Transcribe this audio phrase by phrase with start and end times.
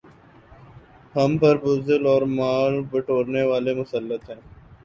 [1.15, 4.41] ہم پر بزدل اور مال بٹورنے والے مسلط ہیں